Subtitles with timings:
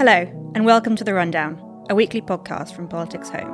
[0.00, 3.52] Hello, and welcome to The Rundown, a weekly podcast from Politics Home.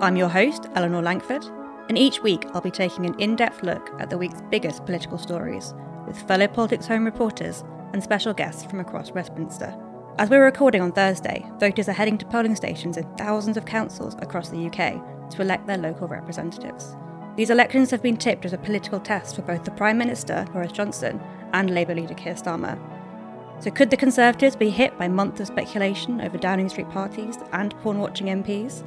[0.00, 1.44] I'm your host, Eleanor Langford,
[1.88, 5.18] and each week I'll be taking an in depth look at the week's biggest political
[5.18, 5.74] stories
[6.06, 9.76] with fellow Politics Home reporters and special guests from across Westminster.
[10.18, 14.14] As we're recording on Thursday, voters are heading to polling stations in thousands of councils
[14.20, 16.94] across the UK to elect their local representatives.
[17.34, 20.70] These elections have been tipped as a political test for both the Prime Minister, Boris
[20.70, 21.20] Johnson,
[21.52, 22.78] and Labour leader Keir Starmer,
[23.60, 27.76] so, could the Conservatives be hit by months of speculation over Downing Street parties and
[27.80, 28.84] porn watching MPs?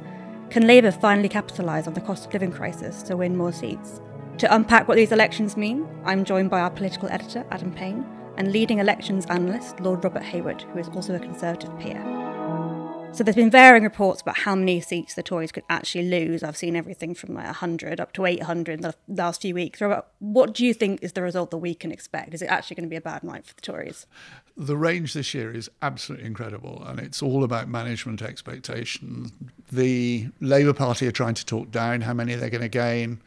[0.48, 4.00] Can Labour finally capitalise on the cost of living crisis to win more seats?
[4.38, 8.06] To unpack what these elections mean, I'm joined by our political editor, Adam Payne,
[8.38, 12.02] and leading elections analyst, Lord Robert Hayward, who is also a Conservative peer.
[13.12, 16.42] So there's been varying reports about how many seats the Tories could actually lose.
[16.42, 19.82] I've seen everything from like 100 up to 800 in the last few weeks.
[19.82, 22.32] Robert, uh, what do you think is the result that we can expect?
[22.32, 24.06] Is it actually going to be a bad night for the Tories?
[24.56, 29.32] The range this year is absolutely incredible, and it's all about management expectations.
[29.70, 33.20] The Labour Party are trying to talk down how many they're going to gain.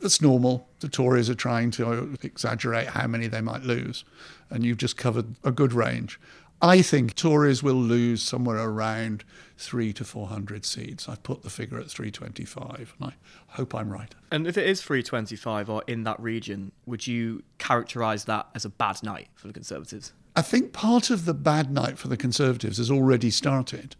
[0.00, 0.66] That's normal.
[0.80, 4.04] The Tories are trying to exaggerate how many they might lose,
[4.50, 6.18] and you've just covered a good range.
[6.64, 9.24] I think Tories will lose somewhere around
[9.58, 11.08] three to 400 seats.
[11.08, 13.14] I've put the figure at 325, and I
[13.56, 14.14] hope I'm right.
[14.30, 18.68] And if it is 325 or in that region, would you characterise that as a
[18.68, 20.12] bad night for the Conservatives?
[20.36, 23.96] I think part of the bad night for the Conservatives has already started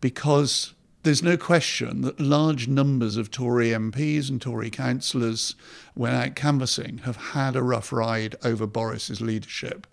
[0.00, 5.54] because there's no question that large numbers of Tory MPs and Tory councillors,
[5.94, 9.86] when out canvassing, have had a rough ride over Boris's leadership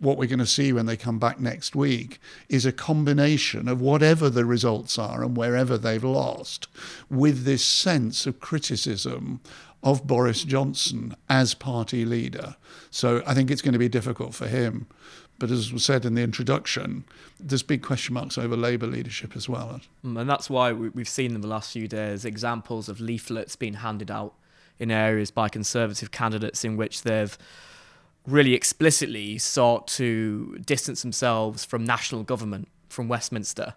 [0.00, 3.80] what we're going to see when they come back next week is a combination of
[3.80, 6.68] whatever the results are and wherever they've lost,
[7.10, 9.40] with this sense of criticism
[9.82, 12.56] of Boris Johnson as party leader.
[12.90, 14.86] So I think it's going to be difficult for him.
[15.38, 17.04] But as was said in the introduction,
[17.38, 19.80] there's big question marks over Labour leadership as well.
[20.04, 23.74] Mm, and that's why we've seen in the last few days examples of leaflets being
[23.74, 24.34] handed out
[24.78, 27.38] in areas by Conservative candidates in which they've
[28.26, 33.74] really explicitly sought to distance themselves from national government, from Westminster.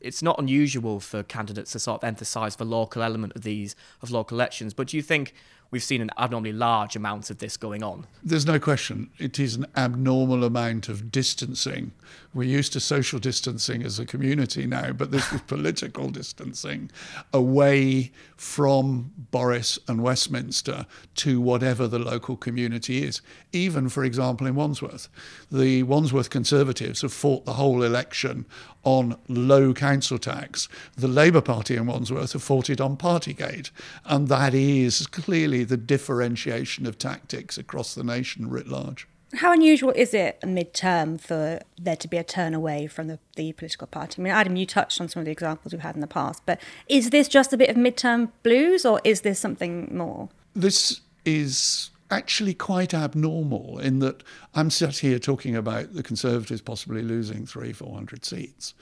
[0.00, 4.10] It's not unusual for candidates to sort of emphasise the local element of these of
[4.10, 5.32] local elections, but do you think
[5.74, 8.06] we've seen an abnormally large amount of this going on.
[8.22, 9.10] There's no question.
[9.18, 11.90] It is an abnormal amount of distancing.
[12.32, 16.92] We're used to social distancing as a community now, but this is political distancing
[17.32, 20.86] away from Boris and Westminster
[21.16, 23.20] to whatever the local community is.
[23.52, 25.08] Even, for example, in Wandsworth,
[25.50, 28.46] the Wandsworth Conservatives have fought the whole election
[28.84, 30.68] on low council tax.
[30.96, 33.70] The Labour Party in Wandsworth have fought it on Partygate,
[34.04, 39.06] and that is clearly the differentiation of tactics across the nation writ large.
[39.34, 43.52] How unusual is it mid-term for there to be a turn away from the, the
[43.52, 44.20] political party?
[44.20, 46.42] I mean, Adam, you touched on some of the examples we've had in the past,
[46.46, 50.28] but is this just a bit of mid-term blues or is this something more?
[50.54, 54.22] This is actually quite abnormal in that
[54.54, 58.74] I'm sat here talking about the Conservatives possibly losing three, four hundred seats.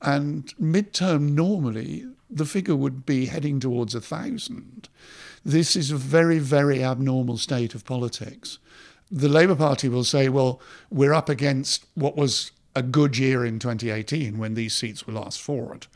[0.00, 4.88] And mid-term, normally, the figure would be heading towards a thousand.
[5.44, 8.58] This is a very, very abnormal state of politics.
[9.10, 10.58] The Labour Party will say, well,
[10.90, 15.42] we're up against what was a good year in 2018 when these seats were last
[15.42, 15.86] fought.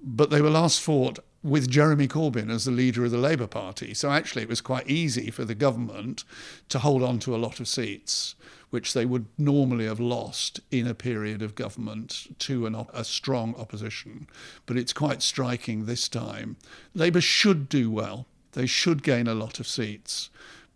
[0.00, 3.94] But they were last fought with Jeremy Corbyn as the leader of the Labour Party.
[3.94, 6.24] So actually, it was quite easy for the government
[6.68, 8.34] to hold on to a lot of seats,
[8.70, 13.04] which they would normally have lost in a period of government to an op- a
[13.04, 14.26] strong opposition.
[14.66, 16.56] But it's quite striking this time.
[16.94, 20.30] Labour should do well they should gain a lot of seats,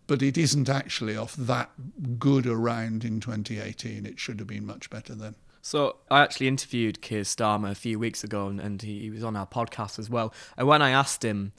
[0.07, 1.71] but it isn't actually off that
[2.19, 4.07] good around in 2018.
[4.07, 5.35] It should have been much better then.
[5.63, 9.23] So I actually interviewed Keir Starmer a few weeks ago, and, and he, he was
[9.23, 10.35] on our podcast as well.
[10.57, 11.53] And when I asked him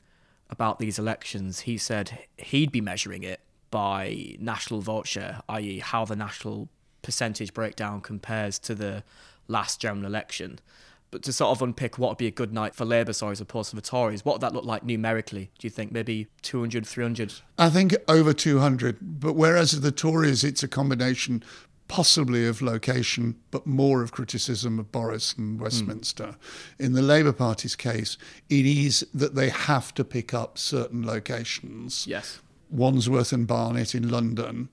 [0.50, 3.40] about these elections, he said he'd be measuring it
[3.72, 6.70] by national vote share, i.e., how the national
[7.02, 9.04] percentage breakdown compares to the
[9.48, 10.60] last general election.
[11.14, 13.40] But to sort of unpick what would be a good night for Labour, sorry, as
[13.40, 15.52] opposed to the Tories, what would that look like numerically?
[15.60, 17.36] Do you think maybe 200, 300?
[17.60, 18.98] I think over 200.
[19.00, 21.44] But whereas the Tories, it's a combination
[21.88, 26.36] possibly of location, but more of criticism of Boris and Westminster.
[26.80, 26.86] Mm.
[26.86, 28.18] In the Labour Party's case,
[28.50, 32.08] it is that they have to pick up certain locations.
[32.08, 32.40] Yes.
[32.72, 34.70] Wandsworth and Barnet in London,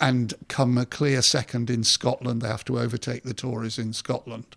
[0.00, 2.42] and come a clear second in Scotland.
[2.42, 4.56] They have to overtake the Tories in Scotland.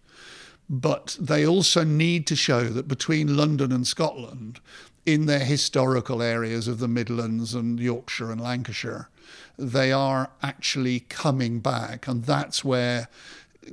[0.69, 4.60] But they also need to show that between London and Scotland,
[5.06, 9.10] in their historical areas of the Midlands and Yorkshire and Lancashire,
[9.57, 12.07] they are actually coming back.
[12.07, 13.10] And that's where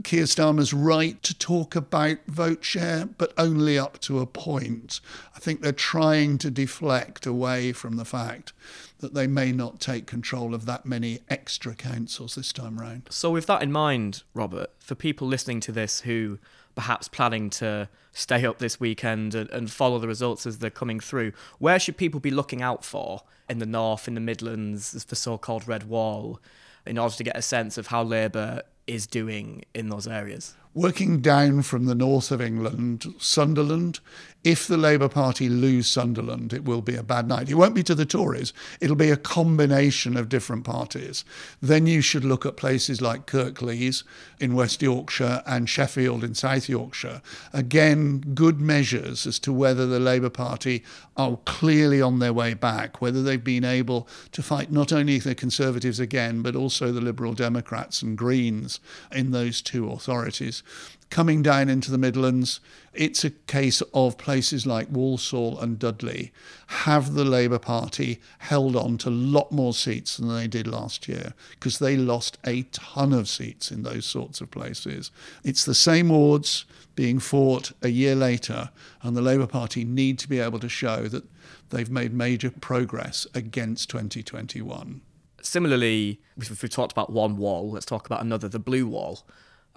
[0.02, 5.00] Keir Starmer's right to talk about vote share, but only up to a point.
[5.34, 8.52] I think they're trying to deflect away from the fact
[8.98, 13.08] that they may not take control of that many extra councils this time round.
[13.10, 16.38] So, with that in mind, Robert, for people listening to this who
[16.80, 20.98] perhaps planning to stay up this weekend and, and follow the results as they're coming
[20.98, 25.14] through, where should people be looking out for in the north, in the Midlands, the
[25.14, 26.40] so called Red Wall,
[26.86, 30.56] in order to get a sense of how Labour is doing in those areas?
[30.72, 34.00] Working down from the north of England, Sunderland,
[34.42, 37.50] if the Labour Party lose Sunderland, it will be a bad night.
[37.50, 41.24] It won't be to the Tories, it'll be a combination of different parties.
[41.60, 44.02] Then you should look at places like Kirklees
[44.38, 47.20] in West Yorkshire and Sheffield in South Yorkshire.
[47.52, 50.82] Again, good measures as to whether the Labour Party
[51.16, 55.34] are clearly on their way back, whether they've been able to fight not only the
[55.34, 58.80] Conservatives again, but also the Liberal Democrats and Greens
[59.12, 60.62] in those two authorities
[61.10, 62.60] coming down into the Midlands,
[62.94, 66.32] it's a case of places like Walsall and Dudley
[66.68, 71.08] have the Labour Party held on to a lot more seats than they did last
[71.08, 75.10] year because they lost a ton of seats in those sorts of places.
[75.42, 76.64] It's the same wards
[76.94, 78.70] being fought a year later,
[79.02, 81.24] and the Labour Party need to be able to show that
[81.70, 85.00] they've made major progress against 2021.
[85.42, 89.24] Similarly, if we've talked about one wall, let's talk about another, the blue wall.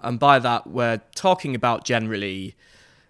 [0.00, 2.54] And by that, we're talking about generally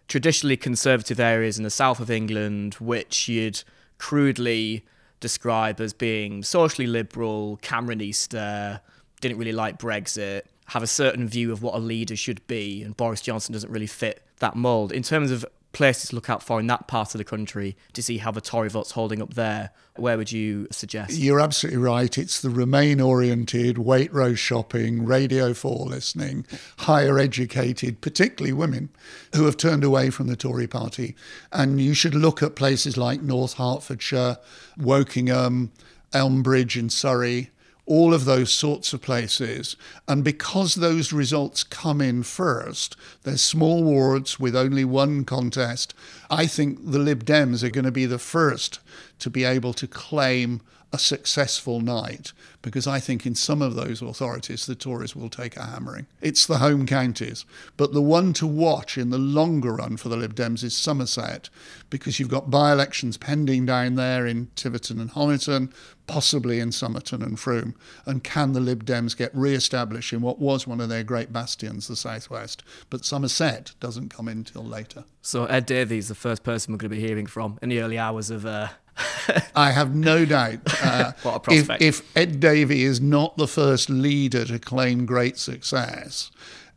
[0.06, 3.62] traditionally conservative areas in the south of England, which you'd
[3.98, 4.84] crudely
[5.20, 8.80] describe as being socially liberal, Cameronista,
[9.20, 12.96] didn't really like Brexit, have a certain view of what a leader should be, and
[12.96, 14.92] Boris Johnson doesn't really fit that mould.
[14.92, 15.44] In terms of
[15.74, 18.40] places to look out for in that part of the country to see how the
[18.40, 21.12] Tory vote's holding up there, where would you suggest?
[21.12, 22.16] You're absolutely right.
[22.16, 26.46] It's the Remain oriented, Waitrose shopping, Radio 4 listening,
[26.78, 28.88] higher educated, particularly women,
[29.34, 31.14] who have turned away from the Tory party.
[31.52, 34.38] And you should look at places like North Hertfordshire,
[34.78, 35.70] Wokingham,
[36.12, 37.50] Elmbridge in Surrey,
[37.86, 39.76] all of those sorts of places.
[40.08, 45.94] And because those results come in first, they're small wards with only one contest.
[46.30, 48.80] I think the Lib Dems are going to be the first
[49.18, 50.60] to be able to claim
[50.94, 52.32] a successful night
[52.62, 56.06] because I think in some of those authorities the Tories will take a hammering.
[56.22, 57.44] It's the home counties.
[57.76, 61.50] But the one to watch in the longer run for the Lib Dems is Somerset
[61.90, 65.72] because you've got by elections pending down there in Tiverton and Honiton,
[66.06, 67.74] possibly in Somerton and Frome.
[68.06, 71.32] And can the Lib Dems get re established in what was one of their great
[71.32, 72.62] bastions, the Southwest?
[72.88, 75.04] But Somerset doesn't come in till later.
[75.22, 77.98] So Ed Davey the first person we're going to be hearing from in the early
[77.98, 78.46] hours of.
[78.46, 78.68] Uh
[79.54, 80.60] I have no doubt.
[80.82, 81.82] Uh, what a prospect.
[81.82, 86.30] If, if Ed Davey is not the first leader to claim great success,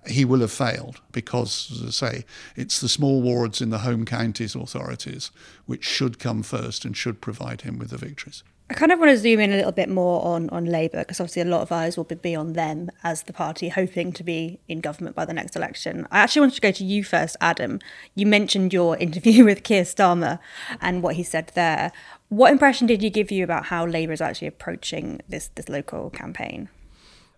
[0.08, 2.26] he will have failed because, as I say,
[2.56, 5.32] it's the small wards in the home counties authorities
[5.66, 8.44] which should come first and should provide him with the victories.
[8.70, 11.22] I kind of want to zoom in a little bit more on, on Labour because
[11.22, 14.60] obviously a lot of eyes will be on them as the party hoping to be
[14.68, 16.06] in government by the next election.
[16.12, 17.80] I actually wanted to go to you first, Adam.
[18.14, 20.40] You mentioned your interview with Keir Starmer
[20.82, 21.94] and what he said there.
[22.28, 26.10] What impression did you give you about how Labour is actually approaching this this local
[26.10, 26.68] campaign?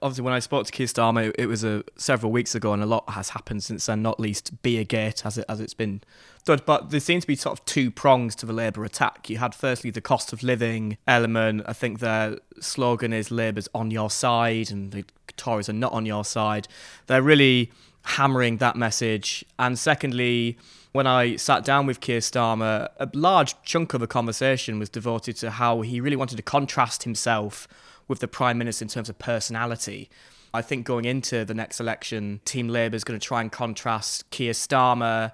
[0.02, 2.86] Obviously when I spoke to Keir Starmer, it was a, several weeks ago, and a
[2.86, 4.02] lot has happened since then.
[4.02, 6.02] Not least Beergate, as it as it's been
[6.46, 6.62] done.
[6.66, 9.30] But there seems to be sort of two prongs to the Labour attack.
[9.30, 11.64] You had firstly the cost of living element.
[11.66, 15.06] I think their slogan is Labour's on your side, and the
[15.38, 16.68] Tories are not on your side.
[17.08, 17.72] They're really
[18.04, 19.46] hammering that message.
[19.58, 20.58] And secondly,
[20.92, 25.36] when I sat down with Keir Starmer, a large chunk of the conversation was devoted
[25.38, 27.68] to how he really wanted to contrast himself
[28.10, 30.10] with the Prime Minister in terms of personality.
[30.54, 34.30] I think going into the next election, Team Labour is going to try and contrast
[34.32, 35.32] Keir Starmer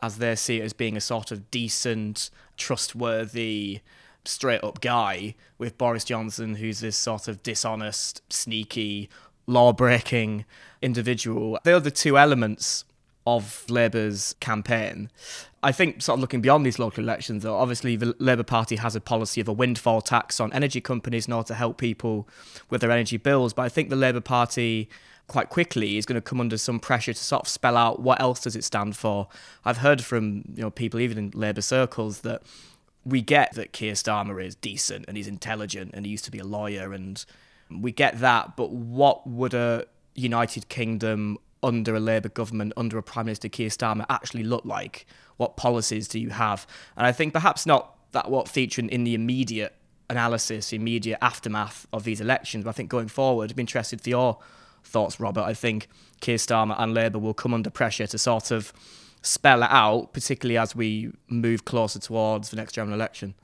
[0.00, 3.80] as they see it as being a sort of decent, trustworthy,
[4.24, 9.10] straight up guy with Boris Johnson, who's this sort of dishonest, sneaky,
[9.46, 10.44] law breaking
[10.80, 11.58] individual.
[11.64, 12.84] They are the two elements
[13.26, 15.10] of Labour's campaign.
[15.62, 18.96] I think, sort of looking beyond these local elections, though, obviously the Labour Party has
[18.96, 22.28] a policy of a windfall tax on energy companies in order to help people
[22.68, 23.52] with their energy bills.
[23.52, 24.88] But I think the Labour Party
[25.28, 28.20] quite quickly is going to come under some pressure to sort of spell out what
[28.20, 29.28] else does it stand for.
[29.64, 32.42] I've heard from you know people even in Labour circles that
[33.04, 36.38] we get that Keir Starmer is decent and he's intelligent and he used to be
[36.38, 37.24] a lawyer and
[37.70, 43.02] we get that, but what would a United Kingdom under a Labour government, under a
[43.02, 45.06] Prime Minister Keir Starmer, actually look like?
[45.36, 46.66] What policies do you have?
[46.96, 49.74] And I think perhaps not that what featuring in the immediate
[50.10, 54.38] analysis, immediate aftermath of these elections, but I think going forward, I'm interested for your
[54.84, 55.42] thoughts, Robert.
[55.42, 55.88] I think
[56.20, 58.72] Keir Starmer and Labour will come under pressure to sort of
[59.22, 63.34] spell it out, particularly as we move closer towards the next general election.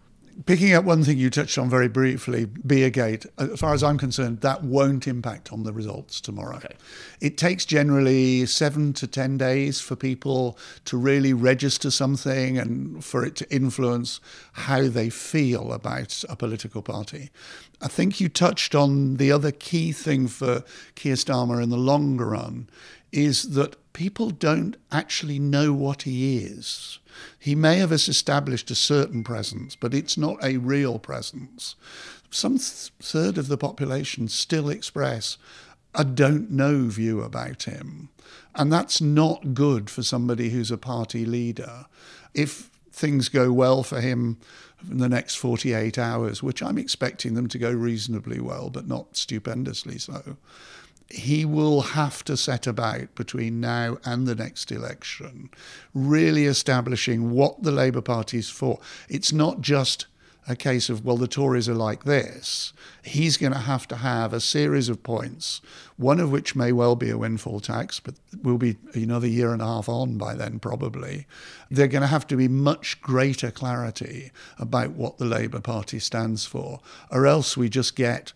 [0.47, 4.41] Picking up one thing you touched on very briefly, Beergate, as far as I'm concerned,
[4.43, 6.57] that won't impact on the results tomorrow.
[6.57, 6.77] Okay.
[7.21, 13.25] It takes generally seven to 10 days for people to really register something and for
[13.25, 14.21] it to influence
[14.53, 17.31] how they feel about a political party.
[17.83, 20.63] I think you touched on the other key thing for
[20.95, 22.69] Keir Starmer in the longer run
[23.11, 27.01] is that people don't actually know what he is.
[27.37, 31.75] He may have established a certain presence, but it's not a real presence.
[32.31, 35.37] Some th- third of the population still express
[35.97, 38.11] a don't know view about him.
[38.55, 41.87] And that's not good for somebody who's a party leader.
[42.35, 44.39] If things go well for him
[44.89, 49.17] in the next 48 hours, which I'm expecting them to go reasonably well, but not
[49.17, 50.37] stupendously so,
[51.11, 55.51] he will have to set about between now and the next election,
[55.95, 58.79] really establishing what the Labour Party is for.
[59.09, 60.07] It's not just
[60.49, 62.73] a case of, well, the Tories are like this.
[63.03, 65.61] He's going to have to have a series of points,
[65.97, 69.61] one of which may well be a windfall tax, but we'll be another year and
[69.61, 71.27] a half on by then, probably.
[71.71, 76.47] They're going to have to be much greater clarity about what the Labour Party stands
[76.47, 78.33] for, or else we just get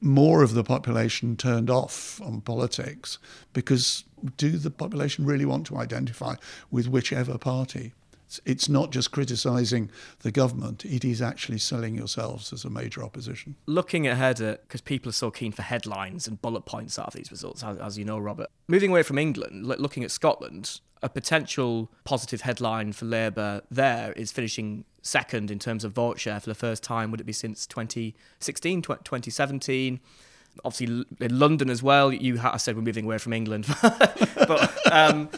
[0.00, 3.18] more of the population turned off on politics
[3.52, 4.04] because
[4.36, 6.34] do the population really want to identify
[6.70, 7.92] with whichever party?
[8.44, 13.56] It's not just criticising the government, it is actually selling yourselves as a major opposition.
[13.66, 17.14] Looking ahead uh, because people are so keen for headlines and bullet points out of
[17.14, 18.48] these results, as, as you know, Robert.
[18.68, 24.30] Moving away from England, looking at Scotland, a potential positive headline for Labour there is
[24.30, 27.10] finishing second in terms of vote share for the first time.
[27.10, 30.00] Would it be since 2016, 2017?
[30.64, 32.12] Obviously, in London as well.
[32.12, 35.28] You ha- I said we're moving away from England, but um,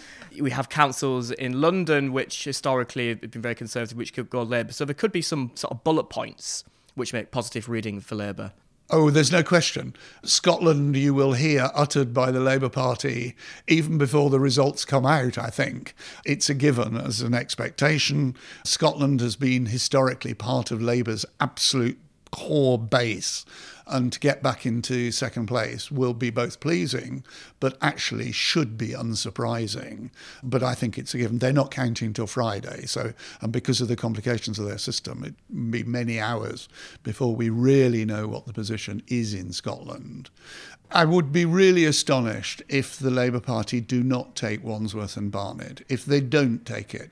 [0.41, 4.73] we have councils in London which historically have been very conservative, which could go Labour.
[4.73, 6.65] So there could be some sort of bullet points
[6.95, 8.53] which make positive reading for Labour.
[8.95, 9.95] Oh, there's no question.
[10.23, 13.35] Scotland, you will hear uttered by the Labour Party
[13.67, 15.95] even before the results come out, I think.
[16.27, 18.37] It's a given as an expectation.
[18.65, 21.99] Scotland has been historically part of Labour's absolute
[22.33, 23.47] core base
[23.87, 27.25] and to get back into second place will be both pleasing,
[27.61, 30.11] but actually should be unsurprising.
[30.43, 31.39] But I think it's a given.
[31.39, 35.71] They're not counting till Friday, so and because of the complications of their system, it
[35.71, 36.69] be many hours
[37.03, 40.31] before we really know what the position is in Scotland.
[40.91, 45.85] I would be really astonished if the Labour Party do not take Wandsworth and Barnet.
[45.89, 47.11] If they don't take it,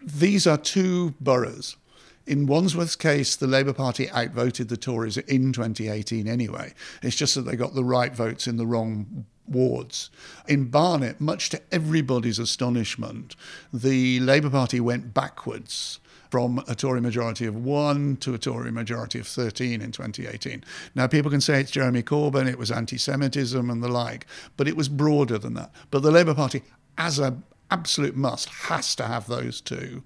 [0.00, 1.76] these are two boroughs
[2.26, 6.74] in Wandsworth's case, the Labour Party outvoted the Tories in 2018 anyway.
[7.02, 10.10] It's just that they got the right votes in the wrong wards.
[10.48, 13.36] In Barnet, much to everybody's astonishment,
[13.72, 19.20] the Labour Party went backwards from a Tory majority of one to a Tory majority
[19.20, 20.64] of 13 in 2018.
[20.94, 24.66] Now, people can say it's Jeremy Corbyn, it was anti Semitism and the like, but
[24.66, 25.70] it was broader than that.
[25.90, 26.62] But the Labour Party,
[26.98, 30.02] as an absolute must, has to have those two.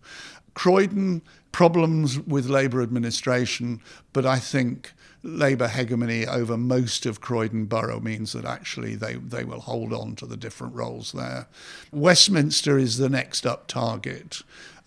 [0.54, 3.80] Croydon, problems with Labour administration,
[4.12, 4.92] but I think
[5.22, 10.14] Labour hegemony over most of Croydon Borough means that actually they, they will hold on
[10.16, 11.46] to the different roles there.
[11.92, 14.42] Westminster is the next up target,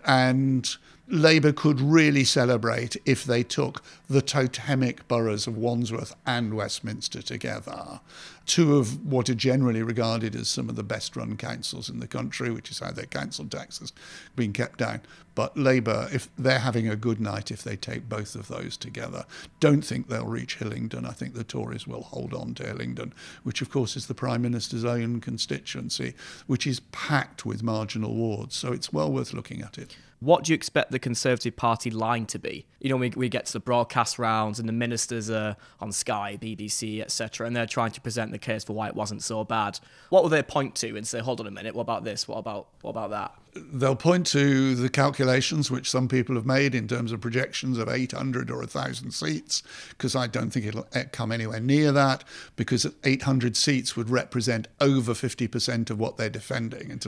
[0.06, 0.76] and
[1.08, 8.00] Labour could really celebrate if they took the totemic boroughs of Wandsworth and Westminster together.
[8.46, 12.08] Two of what are generally regarded as some of the best run councils in the
[12.08, 13.92] country, which is how their council tax has
[14.38, 15.02] been kept down.
[15.36, 19.26] But Labour, if they're having a good night if they take both of those together,
[19.60, 21.06] don't think they'll reach Hillingdon.
[21.06, 24.42] I think the Tories will hold on to Hillingdon, which of course is the Prime
[24.42, 26.14] Minister's own constituency,
[26.48, 28.56] which is packed with marginal wards.
[28.56, 32.26] So it's well worth looking at it what do you expect the Conservative Party line
[32.28, 32.66] to be?
[32.80, 36.38] You know, we, we get to the broadcast rounds and the ministers are on Sky,
[36.42, 39.80] BBC, etc., and they're trying to present the case for why it wasn't so bad.
[40.10, 42.28] What will they point to and say, hold on a minute, what about this?
[42.28, 43.34] What about what about that?
[43.56, 47.90] They'll point to the calculations which some people have made in terms of projections of
[47.90, 52.24] 800 or 1,000 seats, because I don't think it'll eh, come anywhere near that,
[52.56, 57.00] because 800 seats would represent over 50% of what they're defending.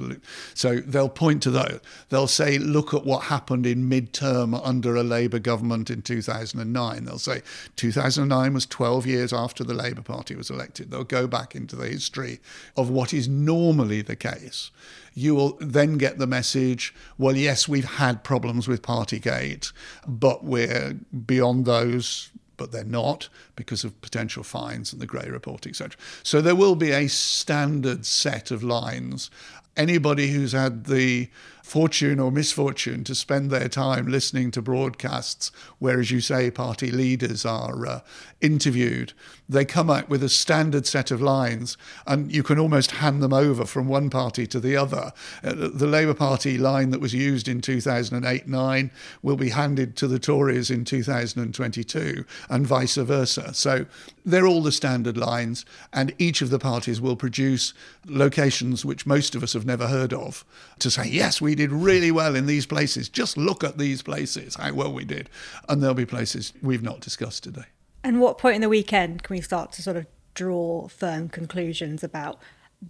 [0.54, 1.80] So they'll point to those.
[2.10, 7.06] They'll say, look at what happened in midterm under a Labour government in 2009.
[7.06, 7.42] They'll say
[7.76, 10.92] 2009 was 12 years after the Labour Party was elected.
[10.92, 12.40] They'll go back into the history
[12.78, 14.72] of what is normally the case
[15.16, 19.72] you will then get the message well, yes, we've had problems with Partygate,
[20.08, 20.94] but we're
[21.26, 25.98] beyond those but they're not because of potential fines and the Gray report, etc.
[26.24, 29.30] So there will be a standard set of lines.
[29.78, 31.30] Anybody who's had the
[31.64, 36.92] fortune or misfortune to spend their time listening to broadcasts where, as you say, party
[36.92, 38.00] leaders are uh,
[38.40, 39.14] interviewed.
[39.48, 43.34] They come out with a standard set of lines, and you can almost hand them
[43.34, 45.14] over from one party to the other.
[45.44, 50.08] Uh, the Labour Party line that was used in 2008 9 will be handed to
[50.08, 53.54] the Tories in 2022, and vice versa.
[53.54, 53.86] So
[54.26, 57.74] they're all the standard lines, and each of the parties will produce
[58.08, 60.44] locations which most of us have never heard of
[60.80, 63.10] to say, yes, we did really well in these places.
[63.10, 65.30] Just look at these places, how well we did.
[65.70, 67.66] And there'll be places we've not discussed today.
[68.06, 72.04] And what point in the weekend can we start to sort of draw firm conclusions
[72.04, 72.38] about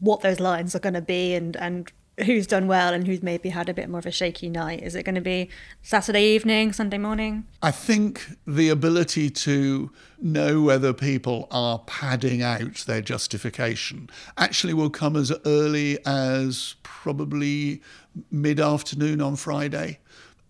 [0.01, 1.89] what those lines are going to be and, and
[2.25, 4.83] who's done well and who's maybe had a bit more of a shaky night?
[4.83, 5.49] Is it going to be
[5.81, 7.45] Saturday evening, Sunday morning?
[7.63, 9.89] I think the ability to
[10.21, 17.81] know whether people are padding out their justification actually will come as early as probably
[18.29, 19.99] mid afternoon on Friday.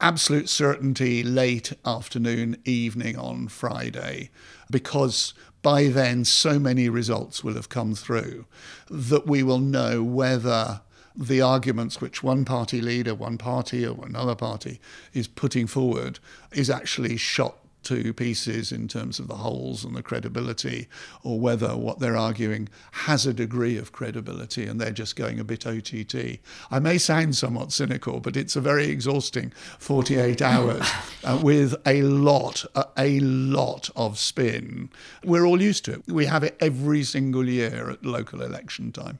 [0.02, 4.30] Absolute certainty late afternoon, evening on Friday,
[4.70, 8.46] because by then so many results will have come through
[8.90, 10.82] that we will know whether
[11.16, 14.82] the arguments which one party leader, one party or another party
[15.14, 16.20] is putting forward
[16.52, 20.88] is actually shot to pieces in terms of the holes and the credibility,
[21.24, 25.44] or whether what they're arguing has a degree of credibility and they're just going a
[25.44, 26.40] bit OTT.
[26.70, 30.88] I may sound somewhat cynical, but it's a very exhausting 48 hours
[31.24, 34.90] uh, with a lot, a, a lot of spin.
[35.24, 36.04] We're all used to it.
[36.08, 39.20] We have it every single year at local election time.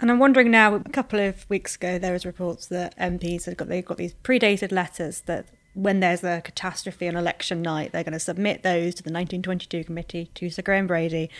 [0.00, 0.74] And I'm wondering now.
[0.74, 4.14] A couple of weeks ago, there was reports that MPs had got they've got these
[4.24, 8.94] predated letters that when there's a catastrophe on election night, they're going to submit those
[8.96, 11.30] to the 1922 committee to Sir Graham Brady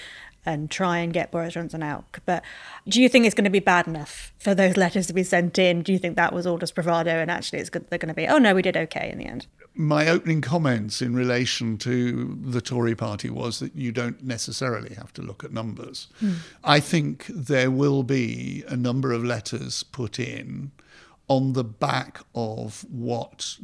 [0.45, 2.05] and try and get Boris Johnson out.
[2.27, 2.43] But
[2.89, 5.59] do you think it's going to be bad enough for those letters to be sent
[5.59, 5.83] in?
[5.83, 8.15] Do you think that was all just bravado and actually it's good, they're going to
[8.15, 9.47] be, oh no, we did okay in the end?
[9.75, 15.13] my opening comments in relation to the Tory party was that you don't necessarily have
[15.15, 16.09] to look at numbers.
[16.21, 16.37] Mm.
[16.63, 20.73] I think there will be a number of letters put in
[21.29, 23.57] on the back of what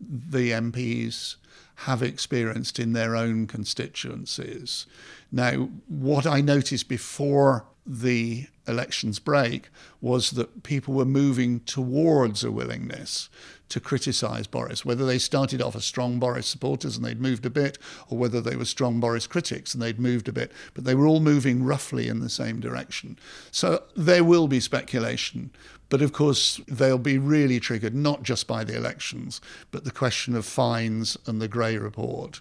[0.00, 1.36] the MPs
[1.80, 4.86] have experienced in their own constituencies.
[5.30, 9.68] Now, what I noticed before the elections break
[10.00, 13.28] was that people were moving towards a willingness
[13.68, 17.50] to criticise Boris, whether they started off as strong Boris supporters and they'd moved a
[17.50, 20.94] bit, or whether they were strong Boris critics and they'd moved a bit, but they
[20.94, 23.18] were all moving roughly in the same direction.
[23.50, 25.50] So there will be speculation,
[25.88, 30.34] but of course they'll be really triggered not just by the elections, but the question
[30.34, 32.40] of fines and the Gray report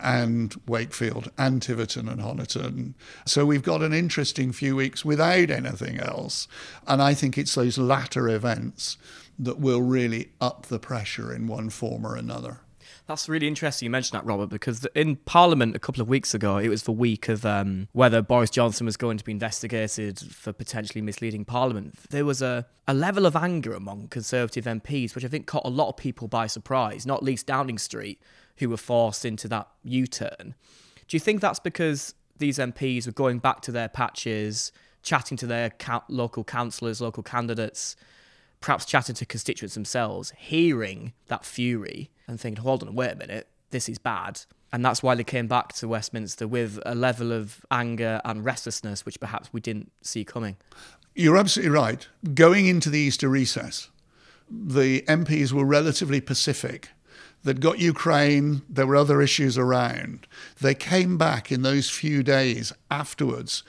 [0.00, 2.94] and Wakefield and Tiverton and Honiton.
[3.26, 6.48] So we've got an interesting few weeks without anything else.
[6.86, 8.96] And I think it's those latter events
[9.38, 12.60] that will really up the pressure in one form or another.
[13.06, 16.56] That's really interesting you mentioned that, Robert, because in Parliament a couple of weeks ago,
[16.56, 20.52] it was the week of um, whether Boris Johnson was going to be investigated for
[20.52, 21.98] potentially misleading Parliament.
[22.10, 25.70] There was a, a level of anger among Conservative MPs, which I think caught a
[25.70, 28.20] lot of people by surprise, not least Downing Street,
[28.56, 30.54] who were forced into that U turn.
[31.06, 35.46] Do you think that's because these MPs were going back to their patches, chatting to
[35.46, 35.72] their
[36.08, 37.96] local councillors, local candidates?
[38.64, 43.46] Perhaps chatting to constituents themselves, hearing that fury and thinking, hold on, wait a minute,
[43.68, 44.40] this is bad.
[44.72, 49.04] And that's why they came back to Westminster with a level of anger and restlessness,
[49.04, 50.56] which perhaps we didn't see coming.
[51.14, 52.08] You're absolutely right.
[52.32, 53.90] Going into the Easter recess,
[54.50, 56.88] the MPs were relatively pacific.
[57.42, 60.26] They'd got Ukraine, there were other issues around.
[60.62, 63.62] They came back in those few days afterwards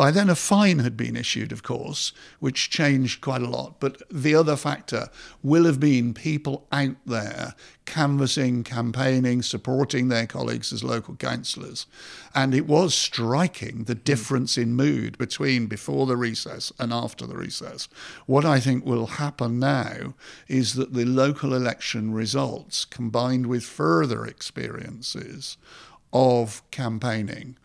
[0.00, 3.80] by then, a fine had been issued, of course, which changed quite a lot.
[3.80, 5.10] But the other factor
[5.42, 11.86] will have been people out there canvassing, campaigning, supporting their colleagues as local councillors.
[12.34, 14.00] And it was striking the hmm.
[14.04, 17.86] difference in mood between before the recess and after the recess.
[18.24, 20.14] What I think will happen now
[20.48, 25.58] is that the local election results, combined with further experiences
[26.10, 27.58] of campaigning,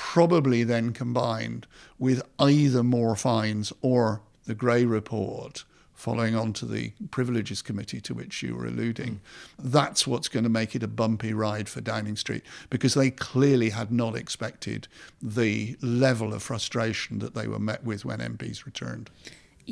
[0.00, 1.66] probably then combined
[1.98, 8.14] with either more fines or the Gray report following on to the privileges committee to
[8.14, 9.20] which you were alluding.
[9.58, 13.68] That's what's going to make it a bumpy ride for Downing Street because they clearly
[13.68, 14.88] had not expected
[15.20, 19.10] the level of frustration that they were met with when MPs returned.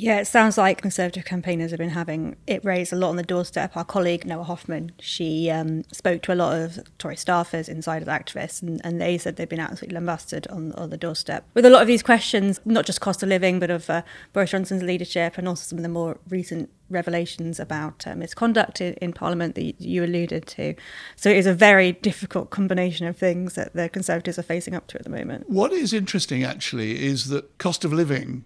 [0.01, 3.25] Yeah, it sounds like Conservative campaigners have been having it raised a lot on the
[3.25, 3.77] doorstep.
[3.77, 8.63] Our colleague Noa Hoffman, she um, spoke to a lot of Tory staffers, insiders, activists,
[8.63, 11.83] and, and they said they've been absolutely lambasted on, on the doorstep with a lot
[11.83, 15.49] of these questions, not just cost of living, but of uh, Boris Johnson's leadership and
[15.49, 20.05] also some of the more recent revelations about uh, misconduct in, in, Parliament that you
[20.05, 20.77] alluded to.
[21.17, 24.87] So it is a very difficult combination of things that the Conservatives are facing up
[24.87, 25.51] to at the moment.
[25.51, 28.45] What is interesting, actually, is that cost of living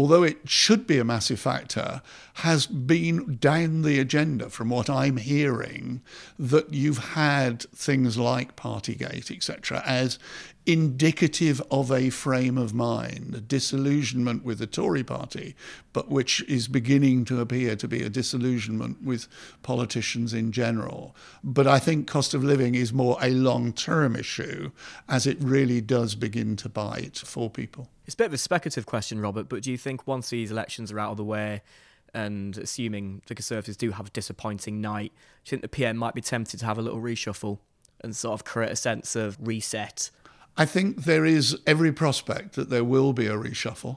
[0.00, 2.00] although it should be a massive factor,
[2.36, 6.00] has been down the agenda from what I'm hearing
[6.38, 10.18] that you've had things like Partygate, etc., as
[10.66, 15.56] indicative of a frame of mind, a disillusionment with the Tory party,
[15.92, 19.26] but which is beginning to appear to be a disillusionment with
[19.62, 21.16] politicians in general.
[21.42, 24.70] But I think cost of living is more a long term issue
[25.08, 27.88] as it really does begin to bite for people.
[28.04, 30.92] It's a bit of a speculative question, Robert, but do you think once these elections
[30.92, 31.62] are out of the way,
[32.12, 35.12] and assuming the Conservatives do have a disappointing night,
[35.44, 37.58] do you think the PM might be tempted to have a little reshuffle
[38.02, 40.10] and sort of create a sense of reset
[40.60, 43.96] I think there is every prospect that there will be a reshuffle.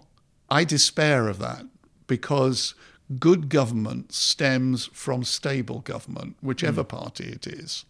[0.50, 1.66] I despair of that
[2.08, 2.74] because
[3.20, 6.88] good government stems from stable government, whichever mm.
[6.88, 7.84] party it is.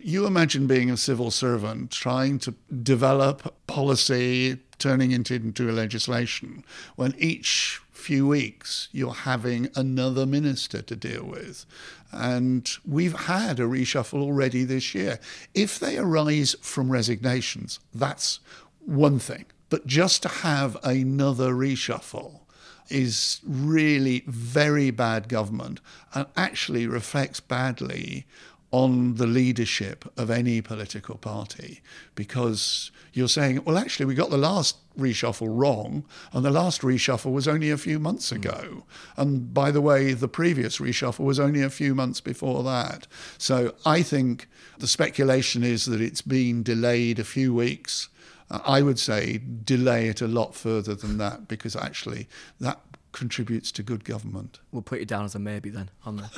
[0.00, 6.64] You imagine being a civil servant trying to develop policy, turning it into legislation,
[6.96, 11.66] when each few weeks you're having another minister to deal with.
[12.12, 15.18] And we've had a reshuffle already this year.
[15.54, 18.38] If they arise from resignations, that's
[18.84, 19.46] one thing.
[19.70, 22.42] But just to have another reshuffle
[22.88, 25.80] is really very bad government
[26.14, 28.24] and actually reflects badly
[28.70, 31.80] on the leadership of any political party
[32.14, 37.32] because you're saying, well, actually, we got the last reshuffle wrong, and the last reshuffle
[37.32, 38.36] was only a few months hmm.
[38.36, 38.84] ago.
[39.16, 43.06] And by the way, the previous reshuffle was only a few months before that.
[43.38, 44.48] So I think
[44.78, 48.08] the speculation is that it's been delayed a few weeks.
[48.48, 52.28] I would say delay it a lot further than that because actually
[52.60, 52.85] that
[53.16, 54.60] contributes to good government.
[54.70, 56.30] We'll put you down as a maybe then on the, on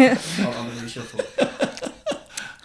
[0.00, 1.22] the reshuffle.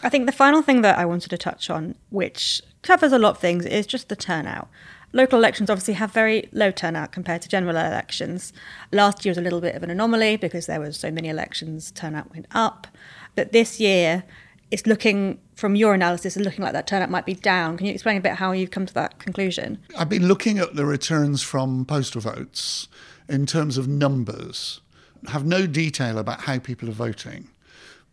[0.02, 3.32] I think the final thing that I wanted to touch on, which covers a lot
[3.32, 4.70] of things, is just the turnout.
[5.12, 8.54] Local elections obviously have very low turnout compared to general elections.
[8.94, 11.92] Last year was a little bit of an anomaly because there were so many elections,
[11.92, 12.88] turnout went up.
[13.36, 14.24] But this year,
[14.72, 17.78] it's looking, from your analysis, it's looking like that turnout might be down.
[17.78, 19.78] Can you explain a bit how you've come to that conclusion?
[19.98, 22.88] I've been looking at the returns from postal votes
[23.28, 24.82] in terms of numbers,
[25.28, 27.50] have no detail about how people are voting.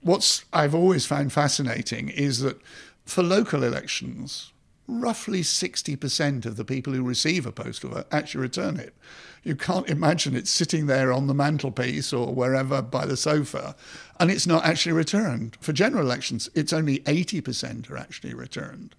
[0.01, 2.61] What's I've always found fascinating is that
[3.05, 4.53] for local elections,
[4.89, 8.95] roughly 60% of the people who receive a postal vote actually return it.
[9.45, 13.77] You can't imagine it sitting there on the mantelpiece or wherever by the sofa
[14.19, 15.57] and it's not actually returned.
[15.61, 18.95] For general elections, it's only 80% are actually returned.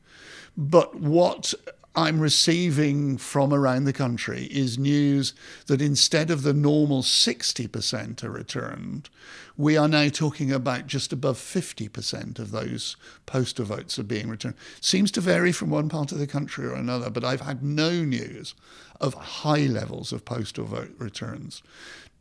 [0.56, 1.54] But what
[2.00, 5.34] I'm receiving from around the country is news
[5.68, 9.10] that instead of the normal 60% are returned,
[9.58, 14.56] we are now talking about just above 50% of those postal votes are being returned.
[14.80, 17.92] Seems to vary from one part of the country or another, but I've had no
[17.92, 18.56] news
[19.02, 21.62] of high levels of postal vote returns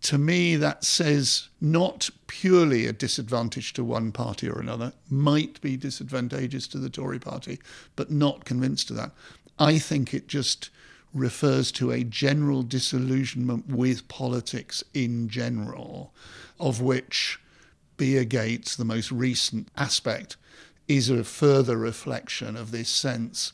[0.01, 5.77] to me, that says not purely a disadvantage to one party or another, might be
[5.77, 7.59] disadvantageous to the Tory party,
[7.97, 9.11] but not convinced of that.
[9.59, 10.71] I think it just
[11.14, 16.12] refers to a general disillusionment with politics in general,
[16.61, 17.40] of which
[17.97, 20.37] Beergate, the most recent aspect,
[20.87, 23.53] is a further reflection of this sense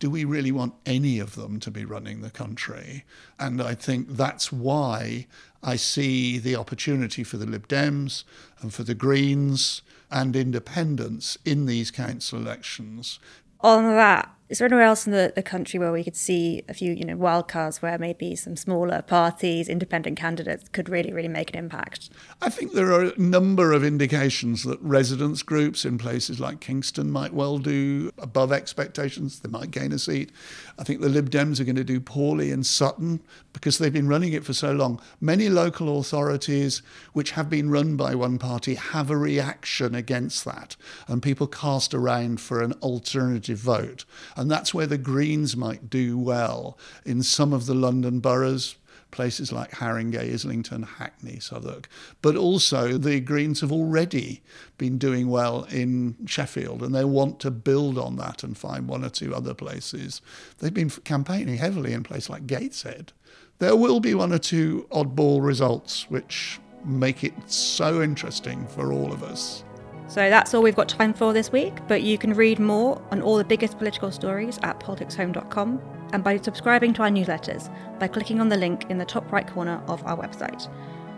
[0.00, 3.04] do we really want any of them to be running the country?
[3.38, 5.26] And I think that's why
[5.62, 8.24] I see the opportunity for the Lib Dems
[8.62, 13.20] and for the Greens and independents in these council elections.
[13.60, 16.74] On that, is there anywhere else in the, the country where we could see a
[16.74, 21.50] few, you know, wildcards where maybe some smaller parties, independent candidates could really, really make
[21.50, 22.10] an impact?
[22.42, 27.12] I think there are a number of indications that residents groups in places like Kingston
[27.12, 29.38] might well do above expectations.
[29.38, 30.32] They might gain a seat.
[30.80, 33.20] I think the Lib Dems are going to do poorly in Sutton
[33.52, 35.00] because they've been running it for so long.
[35.20, 36.82] Many local authorities,
[37.12, 40.74] which have been run by one party, have a reaction against that,
[41.06, 44.04] and people cast around for an alternative vote.
[44.40, 48.76] And that's where the Greens might do well in some of the London boroughs.
[49.10, 51.88] places like Haringey, Islington, Hackney, Southwark.
[52.22, 54.40] But also, the Greens have already
[54.78, 59.04] been doing well in Sheffield and they want to build on that and find one
[59.04, 60.22] or two other places.
[60.58, 63.12] They've been campaigning heavily in places like Gateshead.
[63.58, 69.12] There will be one or two oddball results which make it so interesting for all
[69.12, 69.64] of us.
[70.10, 73.22] So that's all we've got time for this week, but you can read more on
[73.22, 75.80] all the biggest political stories at politicshome.com
[76.12, 79.46] and by subscribing to our newsletters by clicking on the link in the top right
[79.46, 80.68] corner of our website.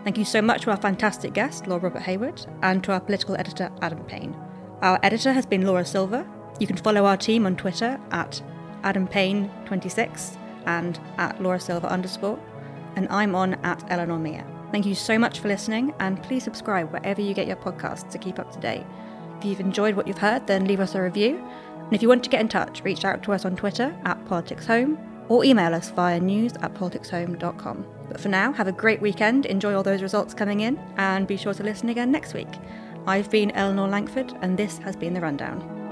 [0.03, 3.35] Thank you so much to our fantastic guest, Lord Robert Hayward, and to our political
[3.35, 4.35] editor, Adam Payne.
[4.83, 6.23] Our editor has been Laura Silver.
[6.59, 8.43] You can follow our team on Twitter at
[8.83, 12.39] Adam Payne26 and at Laura Silver underscore,
[12.95, 14.52] and I'm on at Eleanor Mia.
[14.73, 18.17] Thank you so much for listening, and please subscribe wherever you get your podcasts to
[18.17, 18.83] keep up to date.
[19.37, 21.37] If you've enjoyed what you've heard, then leave us a review.
[21.77, 24.25] And if you want to get in touch, reach out to us on Twitter at
[24.25, 24.97] PoliticsHome
[25.29, 27.85] or email us via news at politicshome.com.
[28.09, 31.37] But for now, have a great weekend, enjoy all those results coming in, and be
[31.37, 32.49] sure to listen again next week.
[33.05, 35.82] I've been Eleanor Langford, and this has been The Rundown.